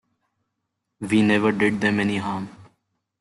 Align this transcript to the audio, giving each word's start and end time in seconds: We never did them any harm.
We 0.99 1.21
never 1.21 1.51
did 1.51 1.79
them 1.79 1.99
any 1.99 2.17
harm. 2.17 2.49